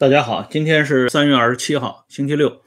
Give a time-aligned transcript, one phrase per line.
[0.00, 2.62] 大家好，今天是三月二十七号，星期六。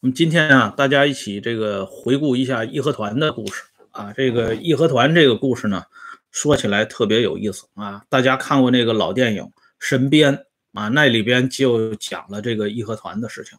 [0.00, 4.12] 我们今天啊，大家一起这个回顾一下义和团的故事啊。
[4.14, 5.84] 这个义和团这个故事呢，
[6.30, 8.04] 说起来特别有意思啊。
[8.10, 9.42] 大家看过那个老电影
[9.78, 10.36] 《神鞭》
[10.74, 13.56] 啊，那里边就讲了这个义和团的事情。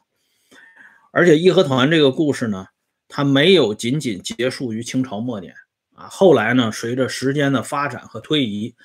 [1.10, 2.68] 而且义和团这个故事呢，
[3.08, 5.56] 它没有仅仅结束于清朝末年
[5.96, 6.06] 啊。
[6.12, 8.76] 后来呢，随着时间的发展和推移，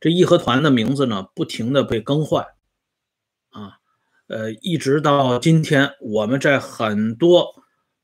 [0.00, 2.46] 这义和团的名字呢，不停的被更换。
[4.30, 7.52] 呃，一直到今天，我们在很多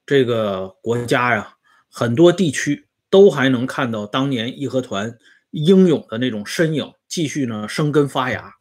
[0.04, 1.56] 这个国家呀，
[1.88, 5.16] 很多地区都还能看到当年义和团
[5.52, 8.52] 英勇的那种身影，继续呢生根发芽，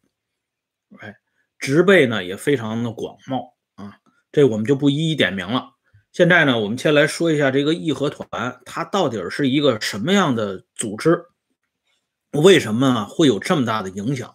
[1.00, 1.16] 哎，
[1.58, 3.96] 植被呢也非常的广袤啊。
[4.30, 5.70] 这我们就不一一点名了。
[6.12, 11.20] 现在呢，我们先来说一下这个义和团，它到底是一个什么样的组织？
[12.30, 14.32] 为什么会有这么大的影响？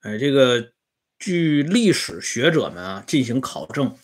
[0.00, 0.72] 哎，这个。
[1.18, 3.96] 据历史学者们啊进行考证，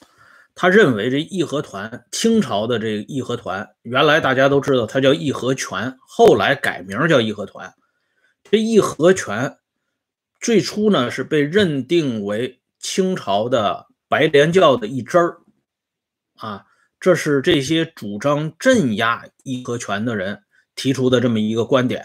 [0.54, 7.74] 他认为这义和团，清朝的这个义和团，原来大家都知道它叫义和拳，后来改名叫义和团。
[8.50, 9.58] 这义和拳
[10.40, 15.38] 最初呢是被认定为清朝的白莲教的一支儿
[16.36, 16.64] 啊，
[16.98, 20.42] 这是这些主张镇压义和拳的人
[20.74, 22.04] 提出的这么一个观点。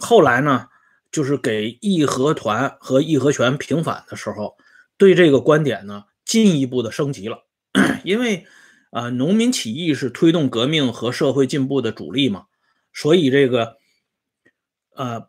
[0.00, 0.68] 后来呢？
[1.12, 4.56] 就是给义和团和义和拳平反的时候，
[4.96, 7.44] 对这个观点呢进一步的升级了，
[8.02, 8.46] 因为
[8.90, 12.46] 啊，农民起义是推动革命和社会进步的主力嘛，
[12.92, 13.76] 所以这个
[14.96, 15.28] 呃，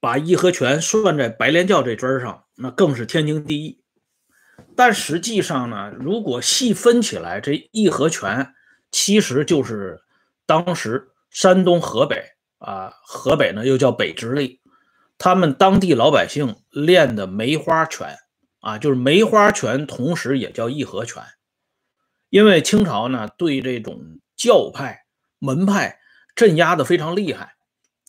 [0.00, 3.80] 把义和拳算在白莲教这支上，那更是天经地义。
[4.76, 8.54] 但实际上呢，如果细分起来，这义和拳
[8.92, 10.00] 其实就是
[10.46, 12.22] 当时山东、河北
[12.58, 14.60] 啊，河北呢又叫北直隶。
[15.18, 18.16] 他们当地老百姓练的梅花拳
[18.60, 21.22] 啊，就是梅花拳，同时也叫义和拳。
[22.30, 25.04] 因为清朝呢对这种教派
[25.38, 25.98] 门派
[26.34, 27.54] 镇压的非常厉害，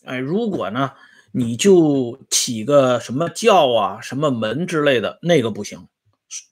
[0.03, 0.91] 哎，如果呢
[1.31, 5.87] 你就起个什么教啊、什么门之类的，那个不行。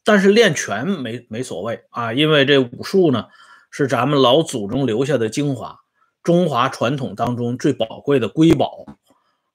[0.05, 3.25] 但是练拳没没所谓啊，因为这武术呢
[3.71, 5.79] 是咱们老祖宗留下的精华，
[6.21, 8.85] 中华传统当中最宝贵的瑰宝。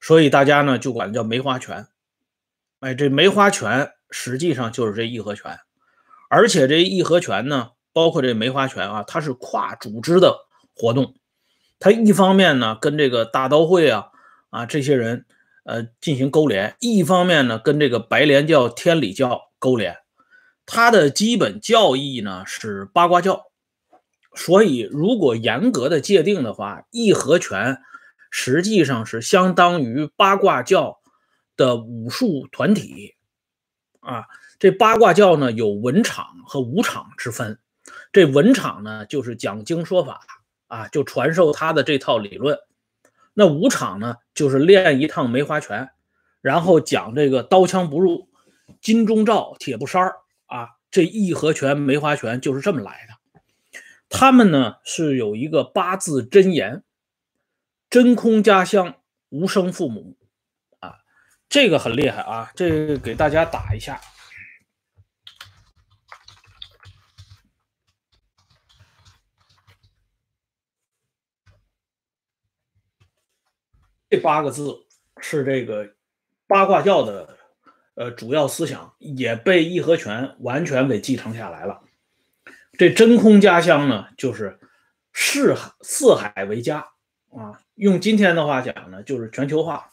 [0.00, 1.88] 所以大家呢就管叫梅花拳，
[2.78, 5.58] 哎，这梅花拳实际上就是这义和拳，
[6.30, 11.16] 而且这义和拳呢，包括这梅花拳啊，它是跨组织的活动，
[11.80, 14.06] 它一方面呢跟这个大刀会啊
[14.50, 15.26] 啊这些人
[15.64, 19.96] 呃进行勾连，一方面呢跟这个白莲教、天理教勾连，
[20.64, 23.46] 它的基本教义呢是八卦教，
[24.36, 27.82] 所以如果严格的界定的话，义和拳。
[28.30, 31.00] 实际上是相当于八卦教
[31.56, 33.14] 的武术团体
[34.00, 34.24] 啊。
[34.58, 37.58] 这八卦教呢有文场和武场之分。
[38.12, 40.20] 这文场呢就是讲经说法
[40.66, 42.58] 啊，就传授他的这套理论。
[43.34, 45.90] 那武场呢就是练一趟梅花拳，
[46.40, 48.28] 然后讲这个刀枪不入，
[48.80, 50.12] 金钟罩铁布衫
[50.46, 50.70] 啊。
[50.90, 53.40] 这义和拳、梅花拳就是这么来的。
[54.08, 56.82] 他们呢是有一个八字真言。
[57.90, 59.00] 真空家乡，
[59.30, 60.18] 无生父母，
[60.80, 60.98] 啊，
[61.48, 62.52] 这个很厉害啊！
[62.54, 63.98] 这个给大家打一下，
[74.10, 74.86] 这八个字
[75.22, 75.94] 是这个
[76.46, 77.38] 八卦教的
[77.94, 81.82] 呃主要思想，也被义和拳完全给继承下来了。
[82.78, 84.60] 这真空家乡呢，就是
[85.14, 86.86] 四海四海为家
[87.30, 87.60] 啊。
[87.74, 89.90] 用今天的话讲呢，就是全球化，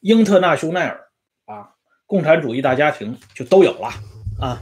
[0.00, 1.08] 英特纳雄奈尔
[1.44, 1.74] 啊，
[2.06, 3.92] 共产主义大家庭就都有了
[4.40, 4.60] 啊。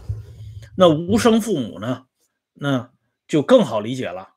[0.77, 2.05] 那无生父母呢，
[2.53, 2.91] 那
[3.27, 4.35] 就更好理解了。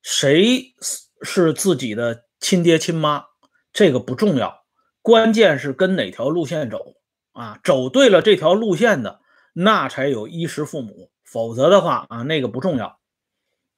[0.00, 0.74] 谁
[1.22, 3.24] 是自己的亲爹亲妈，
[3.72, 4.64] 这个不重要，
[5.02, 6.94] 关键是跟哪条路线走
[7.32, 7.58] 啊。
[7.64, 9.20] 走对了这条路线的，
[9.52, 13.00] 那才有衣食父母，否则的话啊，那个不重要。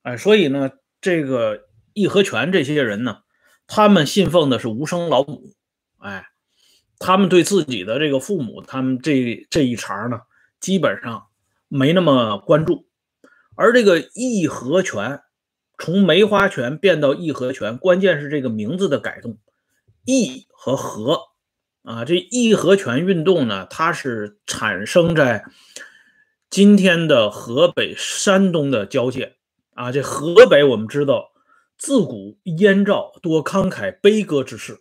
[0.03, 0.71] 哎，所以呢，
[1.01, 3.23] 这个义和拳这些人呢。
[3.71, 5.53] 他们信奉的是无生老母，
[5.99, 6.27] 哎，
[6.99, 10.23] 他们对自己的这个父母，他们这这一茬呢，
[10.59, 11.27] 基本上
[11.69, 12.87] 没那么关注。
[13.55, 15.21] 而这个义和拳，
[15.77, 19.37] 从梅花拳变到义和拳，关键是这个名字的改动，
[20.07, 21.21] 义和和
[21.83, 25.45] 啊，这义和拳运动呢，它是产生在
[26.49, 29.37] 今天的河北、山东的交界
[29.75, 29.93] 啊。
[29.93, 31.28] 这河北我们知道。
[31.79, 34.81] 自古燕赵多慷慨悲歌之士，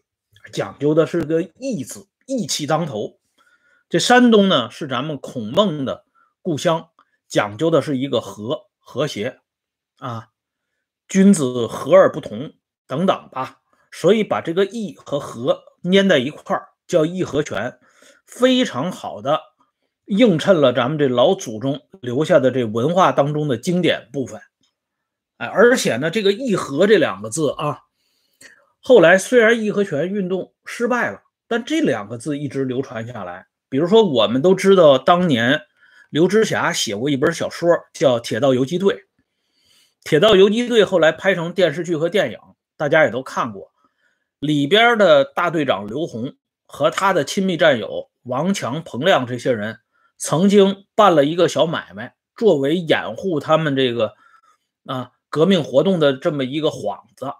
[0.51, 3.19] 讲究的是个义字，义气当头。
[3.87, 6.05] 这山东呢是咱们孔孟的
[6.41, 6.89] 故乡，
[7.27, 9.39] 讲究的是一个和和谐
[9.99, 10.29] 啊，
[11.07, 12.53] 君子和而不同
[12.87, 13.61] 等等吧。
[13.91, 17.77] 所以把这个义和和粘在一块儿，叫义和拳，
[18.25, 19.39] 非常好的
[20.05, 24.41] 映衬了咱们这老祖宗留下的这文化当中的经典部分。
[25.37, 27.79] 哎，而且呢，这个义和这两个字啊，
[28.81, 33.47] 后来虽然义和拳运动失败了，但这两个字一直流传下来。
[33.69, 35.61] 比如说，我们都知道当年
[36.09, 38.95] 刘知霞写过一本小说叫《铁道游击队》，
[40.03, 42.39] 《铁道游击队》后来拍成电视剧和电影，
[42.77, 43.71] 大家也都看过。
[44.39, 46.35] 里边的大队长刘洪
[46.65, 49.79] 和他的亲密战友王强、彭亮这些人，
[50.17, 54.13] 曾经办了一个小买卖，作为掩护他们这个
[54.85, 57.33] 啊革命活动的这么一个幌子。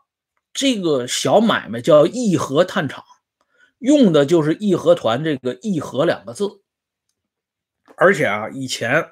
[0.53, 3.03] 这个小买卖叫义和炭厂，
[3.79, 6.61] 用的就是义和团这个“义和”两个字。
[7.95, 9.09] 而且啊，以前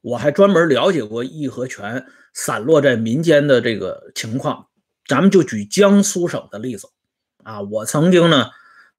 [0.00, 4.68] 我还专门了解过义和拳散落在民间的这个情况。
[5.06, 6.88] 咱们就举江苏省的例子。
[7.44, 8.50] 啊，我曾经呢，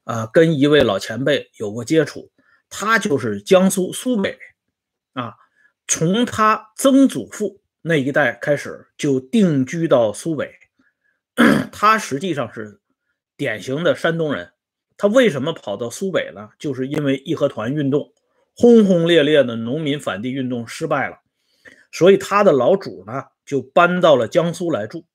[0.05, 2.31] 啊，跟一位老前辈有过接触，
[2.69, 4.39] 他就是江苏苏北，
[5.13, 5.33] 啊，
[5.87, 10.51] 从他曾祖父那一代开始就定居到苏北，
[11.71, 12.79] 他实际上是
[13.35, 14.51] 典型的山东人。
[14.97, 16.49] 他为什么跑到苏北呢？
[16.57, 18.13] 就是因为义和团运动
[18.55, 21.19] 轰轰烈烈的农民反帝运动失败了，
[21.91, 25.05] 所以他的老主呢就搬到了江苏来住，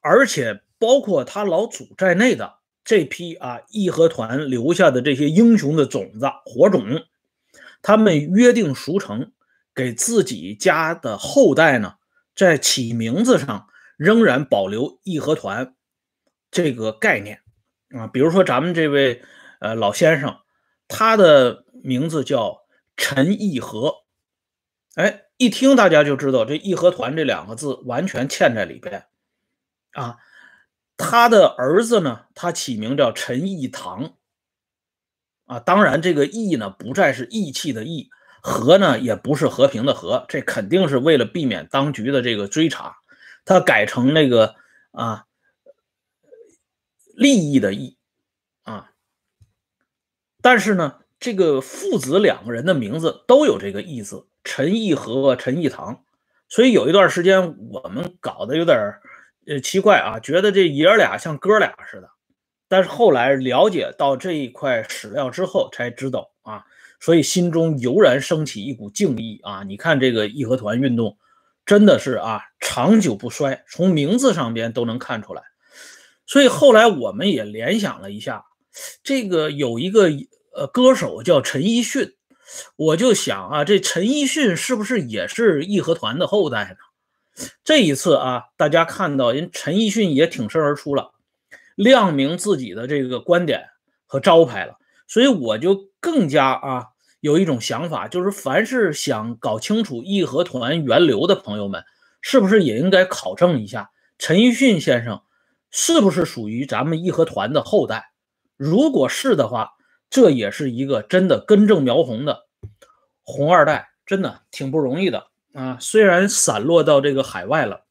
[0.00, 0.62] 而且。
[0.80, 7.02] 包括他老祖在内的这批啊义和团留下的这些英雄的种子火种，
[7.82, 9.32] 他们约定俗成，
[9.78, 11.98] 给自己家的后代呢，
[12.34, 15.76] 在起名字上仍然保留义和团
[16.50, 17.42] 这个概念
[17.90, 18.08] 啊。
[18.08, 19.22] 比如说咱们这位
[19.60, 20.40] 呃老先生，
[20.88, 22.62] 他的名字叫
[22.96, 23.98] 陈义和，
[24.96, 29.06] 哎，一听大家就知道这义和团这两个字完全嵌在里边
[29.92, 30.16] 啊。
[30.96, 34.16] 他的儿子呢，他起名叫陈义堂，
[35.46, 38.10] 啊，当然这个义呢不再是义气的义，
[38.40, 42.96] 和呢也不是和平的和，这肯定是为了避免当局的这个追查，
[43.44, 44.54] 他改成那个
[44.92, 45.24] 啊
[47.14, 47.96] 利益的义
[48.62, 48.90] 啊，
[50.40, 56.04] 但是呢，这个父子两个人的名字都有这个义字，陈义和、陈义堂，
[56.48, 58.94] 所以有一段时间我们搞得有点。
[59.50, 62.10] 呃，奇怪啊，觉得这爷俩像哥俩似的，
[62.68, 66.64] 但是后来了解到这一块史料之后，才知道啊，
[66.98, 69.62] 所以心中油然升起一股敬意啊。
[69.62, 71.18] 你看这个义和团运动，
[71.66, 75.42] 真的是啊，长久不衰，从名字上边都能看出来。
[76.26, 78.44] 所以后来我们也联想了一下，
[79.02, 80.10] 这个有一个
[80.54, 82.14] 呃歌手叫陈奕迅，
[82.76, 87.46] 我就想啊，这陈奕迅是不是也是义和团的后代呢？
[87.62, 91.12] 这一次啊，大家看到人陈奕迅也挺身而出了，
[91.76, 93.68] 亮明自己的这个观点
[94.06, 94.76] 和招牌了，
[95.08, 96.86] 所以我就更加啊
[97.20, 101.82] 有一种想法，就是凡是想搞清楚义和团源流的朋友们，
[102.20, 105.22] 是不是也应该考证一下陈奕迅先生
[105.70, 108.12] 是不是属于咱们义和团的后代？
[108.56, 109.72] 如果是的话，
[110.10, 112.46] 这也是一个真的根正苗红的
[113.22, 115.28] 红二代，真的挺不容易的。
[115.54, 117.84] 啊，虽然散落到这个海外了，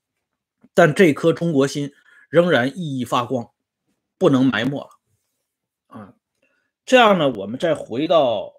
[0.73, 1.91] 但这颗中国心
[2.29, 3.49] 仍然熠熠发光，
[4.17, 4.96] 不能埋没了。
[6.87, 8.53] 这样呢，我们再回到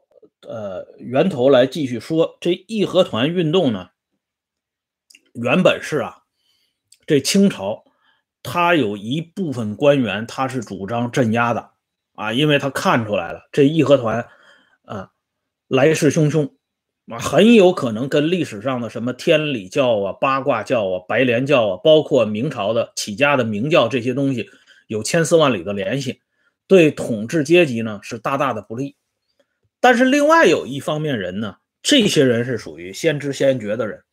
[0.46, 3.88] 呃源头来继续说，这义和团运动呢，
[5.32, 6.24] 原本是啊，
[7.06, 7.84] 这清朝
[8.42, 11.70] 他有一部分官员他是主张镇压的
[12.16, 14.28] 啊，因为他看出来了这义和团
[14.84, 15.10] 啊
[15.66, 16.52] 来势汹汹。
[17.10, 24.50] 啊，很有可能跟历史上的什么天理教啊、八卦教啊、白莲教啊，包括明朝的起家的明教这些东西
[24.88, 26.20] 有千丝万缕的联系，
[26.68, 28.96] 对统治阶级呢是大大的不利。
[29.80, 34.04] 但是另外有一方面人呢，这些人是属于先知先觉的人，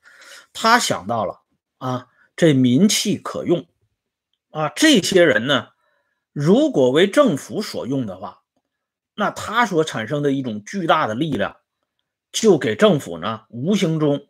[0.51, 1.41] 他想到了
[1.77, 3.67] 啊，这民气可用
[4.49, 5.67] 啊，这些人呢，
[6.33, 8.41] 如果为政府所用的话，
[9.13, 11.57] 那他所产生的一种巨大的力量。
[12.31, 14.27] 就给政府呢无形中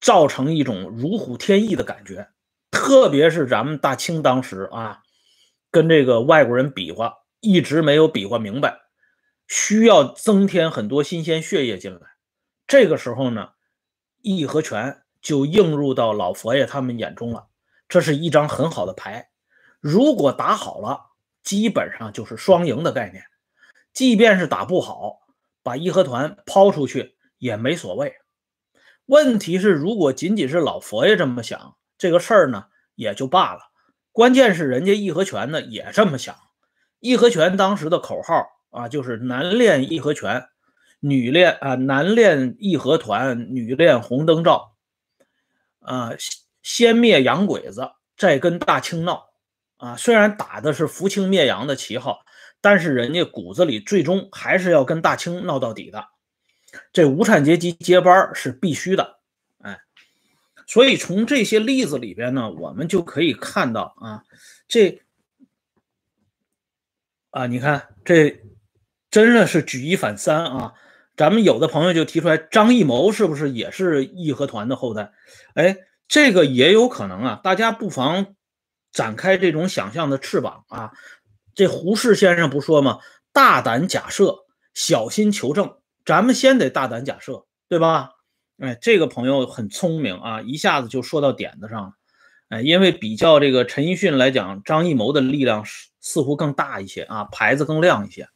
[0.00, 2.28] 造成一种如虎添翼的感觉，
[2.72, 5.00] 特别是咱们大清当时啊，
[5.70, 8.78] 跟这个外国人比划一直没有比划明白，
[9.46, 12.00] 需要增添很多新鲜血液进来。
[12.66, 13.50] 这个时候呢，
[14.22, 17.48] 义和拳就映入到老佛爷他们眼中了。
[17.88, 19.30] 这是一张很好的牌，
[19.80, 21.00] 如果打好了，
[21.42, 23.24] 基本上就是双赢的概念。
[23.92, 25.18] 即便是打不好，
[25.62, 28.14] 把义和团抛出去也没所谓。
[29.06, 33.69] 问题是，如果仅仅是老佛爷这么想，这个事儿呢也就罢了。
[34.12, 36.34] 关键是人家义和拳呢也这么想。
[36.98, 40.48] 义和拳当时的口号啊，就是男练义和拳，
[41.00, 44.76] 女练啊男练义和团，女练红灯照。
[45.80, 46.12] 啊，
[46.62, 49.30] 先灭洋鬼子，再跟大清闹。
[49.78, 52.18] 啊，虽然打的是扶清灭洋的旗号，
[52.60, 56.04] 但是人家骨子里最终还是要跟大清闹到底的。
[56.92, 59.19] 这无产阶级接班是必须的。
[60.70, 64.22] 所以从这些例子里边呢，我们就可以看到啊，
[64.68, 65.02] 这
[67.30, 68.40] 啊，你看这
[69.10, 70.74] 真的是举一反三啊。
[71.16, 75.12] 咱们有的朋友就提出来，张艺谋是不是也是义和团的后代？
[75.54, 77.40] 哎，这个也有可能啊。
[77.42, 78.36] 大家不妨。
[78.92, 80.90] 展开这种想象的翅膀啊！
[81.54, 82.98] 这胡适先生不说吗？
[83.32, 84.34] 大胆假设，
[84.74, 85.76] 小心求证。
[86.04, 88.10] 咱们先得大胆假设，对吧？
[88.60, 91.92] 哎，这个朋友很聪明啊，一下子就说到点子上了。
[92.50, 95.64] 哎，因为比较这个陈奕迅来讲，张艺谋的力量
[96.00, 98.28] 似乎更大一些啊，牌子更亮一些。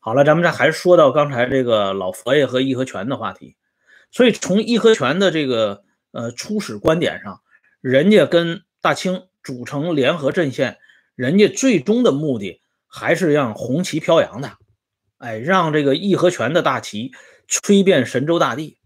[0.00, 3.56] 好了，咱们这还是说到刚才这个老佛爷和义和拳的话题。
[4.10, 7.40] 所以从义和拳的这个呃初始观点上，
[7.80, 9.24] 人家跟大清。
[9.42, 10.78] 组成联合阵线，
[11.16, 14.52] 人家最终的目的还是让红旗飘扬的，
[15.18, 17.12] 哎，让这个义和拳的大旗
[17.46, 18.78] 吹遍神州大地，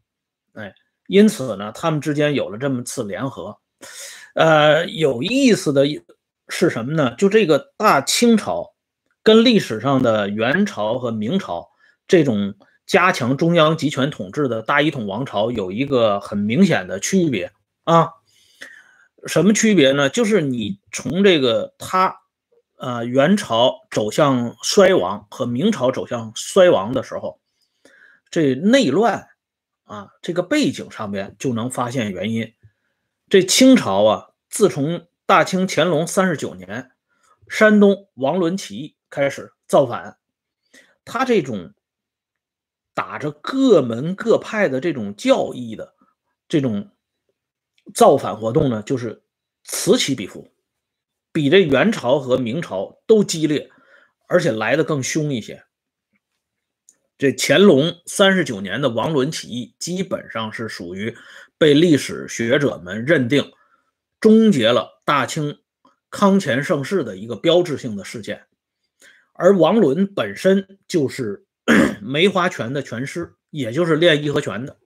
[1.09, 3.59] 因此呢，他们之间有了这么次联合。
[4.35, 5.85] 呃，有意思的
[6.49, 7.15] 是什么呢？
[7.17, 8.75] 就这个大清朝
[9.25, 11.69] 跟历史上的元朝和明朝
[12.07, 12.55] 这种
[12.87, 17.51] 加强中央集权统治的大一统王朝有一个很明显的区别
[17.85, 18.11] 啊。
[19.27, 20.09] 什么区别呢？
[20.09, 22.21] 就是你从这个他，
[22.77, 27.41] 呃，元朝走向衰亡和明朝走向衰亡的时候，
[28.31, 29.27] 这内乱
[29.89, 32.55] 啊，这个背景上边就能发现原因。
[33.29, 36.93] 这清朝啊，自从大清乾隆三十九年，
[37.49, 40.19] 山东王伦起义开始造反，
[41.05, 41.75] 他这种
[42.95, 45.95] 打着各门各派的这种教义的
[46.49, 46.91] 这种。
[47.95, 49.23] 造反活动呢，就是
[49.65, 50.53] 此起彼伏，
[51.33, 53.71] 比这元朝和明朝都激烈，
[54.29, 55.65] 而且来的更凶一些。
[57.19, 61.17] 这乾隆三十九年的王伦起义，基本上是属于
[61.59, 63.53] 被历史学者们认定
[64.21, 65.59] 终结了大清
[66.11, 68.47] 康乾盛世的一个标志性的事件。
[69.33, 71.45] 而王伦本身就是
[72.01, 74.77] 梅花拳的拳师，也就是练义和拳的。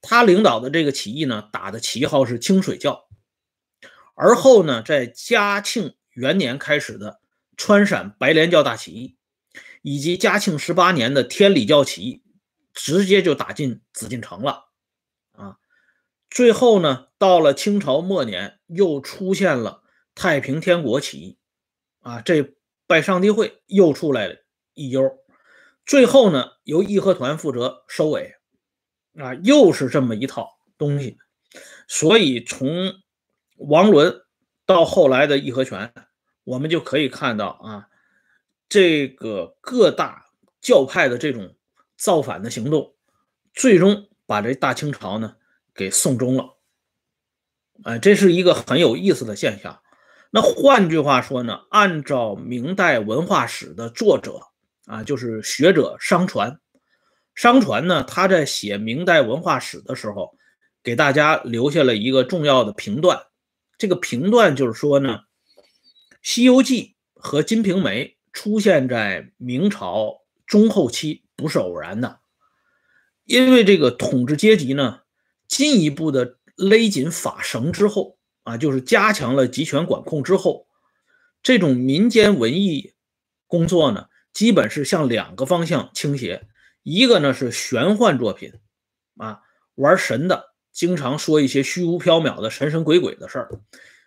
[0.00, 3.08] 他领导的这个起义呢，打的旗号是清水教，
[4.14, 7.20] 而后呢，在嘉庆元年开始的
[7.56, 9.17] 川陕白莲教大起义，
[9.82, 12.22] 以及嘉庆十八年的天理教起义，
[12.72, 14.70] 直接就打进紫禁城了
[15.32, 15.58] 啊！
[16.30, 19.82] 最后呢，到了清朝末年，又出现了
[20.14, 21.38] 太平天国起义
[22.00, 22.54] 啊，这
[22.86, 24.36] 拜上帝会又出来了
[24.74, 25.18] 一悠，
[25.86, 28.34] 最后呢，由义和团负责收尾。
[29.18, 31.18] 啊，又是这么一套东西，
[31.88, 32.92] 所以从
[33.56, 34.20] 王伦
[34.64, 35.92] 到后来的义和拳，
[36.44, 37.88] 我们就可以看到啊，
[38.68, 40.26] 这个各大
[40.60, 41.56] 教派的这种
[41.96, 42.94] 造反的行动，
[43.54, 45.36] 最终把这大清朝呢
[45.74, 46.56] 给送终了。
[47.84, 49.80] 哎，这是一个很有意思的现象。
[50.30, 54.40] 那换句话说呢，按照明代文化史的作者
[54.84, 56.60] 啊，就是学者商传。
[57.34, 60.36] 商传呢，他在写明代文化史的时候，
[60.82, 63.22] 给大家留下了一个重要的评断。
[63.78, 65.20] 这个评断就是说呢，
[66.20, 68.04] 《西游记》和《金瓶梅》
[68.38, 72.20] 出现在明朝中后期不是偶然的，
[73.24, 75.00] 因为这个统治阶级呢，
[75.48, 80.68] 进一步的勒紧法绳之后啊，就是加强了集权管控之后，
[81.42, 82.94] 这种民间文艺
[83.48, 86.46] 工作呢，基本是向两个方向倾斜。
[86.84, 88.52] 一个呢是玄幻作品，
[89.16, 89.40] 啊，
[89.74, 93.50] 玩神的，经常说一些虚无缥缈的神神鬼鬼的事儿。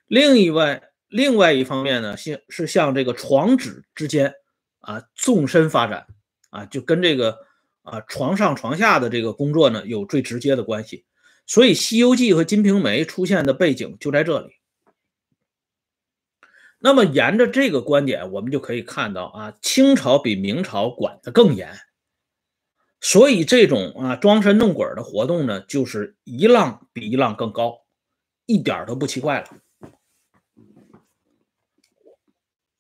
[0.08, 4.34] 另一外，另外一方面呢，是是像这个床纸之间
[4.80, 6.08] 啊，纵深发展
[6.50, 7.38] 啊，就跟这个
[7.84, 11.06] 啊床上床下的这个工作呢有最直接的关系。
[11.46, 14.54] 所以，《西游记》和《金瓶梅》出现的背景就在这里。
[16.80, 21.76] 那么，沿着这个观点，我们就可以看到啊，清朝比明朝管得更严。
[23.02, 27.82] 所以这种啊装神弄鬼的活动呢，就是一浪比一浪更高，
[28.46, 29.48] 一点都不奇怪了。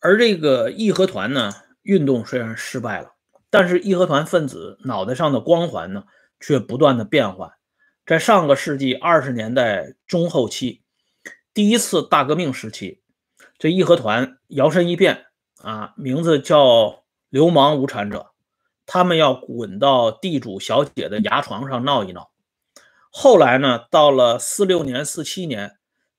[0.02, 1.54] 而这个义和团呢，
[1.84, 3.14] 运动虽然失败了，
[3.52, 6.06] 但是义和团分子脑袋上的光环呢，
[6.40, 7.52] 却不断的变换。
[8.04, 10.82] 在上个世纪二十年代中后期，
[11.54, 13.04] 第一次大革命时期，
[13.60, 15.28] 这义和团摇身一变
[15.62, 18.32] 啊，名字叫流氓无产者，
[18.88, 22.32] 他们要滚到地主小姐的牙床上闹一闹。
[23.12, 25.78] 后来呢，到了四六年、四七年，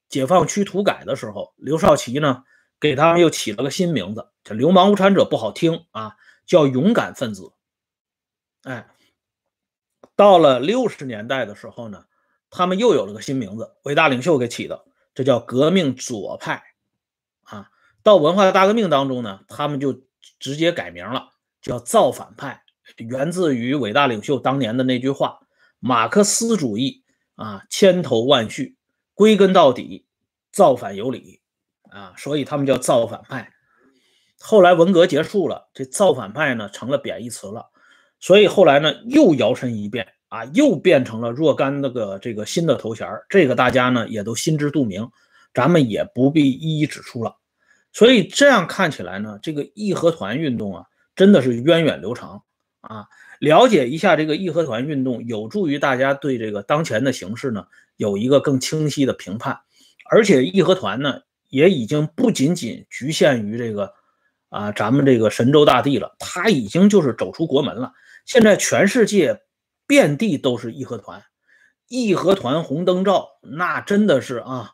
[0.08, 2.44] 解放区土改的时候，刘少奇呢
[2.82, 7.52] 给他们又起了个新名字，这流氓无产者不好听啊，叫勇敢分子。
[8.64, 8.88] 哎。
[10.14, 12.04] 到了六十年代的时候呢，
[12.50, 14.84] 他们又有了个新名字，伟大领袖给起的，
[15.14, 16.62] 这叫革命左派
[17.44, 17.70] 啊。
[18.02, 20.02] 到文化大革命当中呢，他们就
[20.38, 21.30] 直接改名了，
[21.62, 22.62] 叫造反派，
[22.98, 25.40] 源自于伟大领袖当年的那句话
[25.80, 27.04] ：“马克思主义
[27.36, 28.76] 啊，千头万绪，
[29.14, 30.06] 归根到底，
[30.52, 31.41] 造反有理
[31.92, 33.50] 啊。”所以他们叫造反派。
[34.40, 37.66] 后来文革结束了，这造反派呢成了贬义词了。
[38.18, 45.08] 所以后来呢，又摇身一变啊，又变成了若干那个这个新的头衔这个大家呢也都心知肚明，
[45.54, 47.36] 咱们也不必一一指出了。
[47.92, 52.42] 所以这样看起来呢，这个义和团运动啊，真的是源远流长
[52.80, 53.06] 啊。
[53.38, 59.60] 了解一下这个义和团运动，有助于大家对这个当前的形势呢有一个更清晰的评判。
[60.10, 61.20] 而且义和团呢，
[61.52, 63.92] 也已经不仅仅局限于这个
[64.48, 67.92] 啊咱们这个神州大地了，它已经就是走出国门了。
[68.24, 69.42] 现在全世界
[69.86, 71.22] 遍地都是义和团，
[71.88, 74.70] 义和团红灯照，那真的是啊，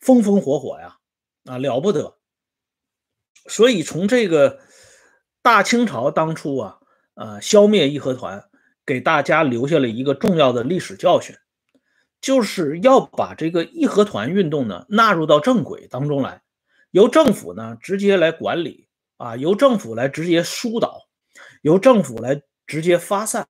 [0.00, 0.96] 风风火火呀，
[1.44, 2.16] 啊了不得。
[3.46, 4.58] 所以从这个
[5.42, 6.78] 大清朝当初啊，
[7.12, 8.42] 呃，消灭义和团，
[8.86, 11.36] 给大家留下了一个重要的历史教训，
[12.22, 16.40] 就是要把这个义和团运动呢纳入到正轨当中来，
[16.90, 18.88] 由政府呢直接来管理
[19.18, 21.02] 啊，由政府来直接疏导，
[21.60, 22.40] 由政府来。
[22.64, 23.46] 直接发散，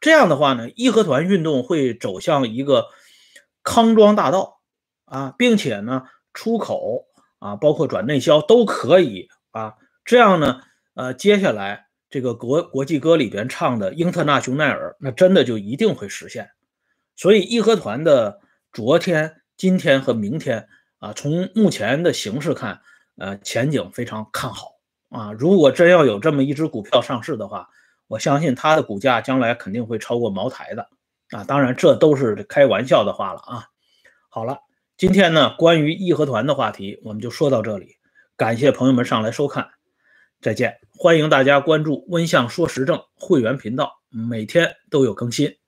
[0.00, 2.86] 这样的话呢，义和团运动会走向一个
[3.62, 4.60] 康庄大道
[5.04, 7.04] 啊，并且呢，出口
[7.38, 9.74] 啊，包括转内销都可以啊。
[10.06, 10.60] 这样呢，
[10.94, 16.48] 呃，接下来这个国国际歌里边唱的英特纳雄耐尔，那真的就一定会实现。
[17.22, 18.40] 所以，义和团的
[18.72, 20.66] 昨天、今天和明天
[20.98, 22.80] 啊，从目前的形势看，
[23.16, 24.72] 呃，前景非常看好
[25.08, 25.30] 啊。
[25.30, 27.68] 如果真要有这么一只股票上市的话，
[28.08, 30.88] 我相信它的股价将来肯定会超过茅台的
[31.30, 31.44] 啊！
[31.44, 33.66] 当然，这都是开玩笑的话了啊。
[34.28, 34.58] 好了，
[34.96, 37.98] 今天呢，关于义和团的话题我们就说到这里，
[38.36, 39.70] 感谢朋友们上来收看，
[40.40, 40.80] 再见！
[40.90, 45.61] 欢迎大家关注“温相说时政”会员频道，每天都有更新。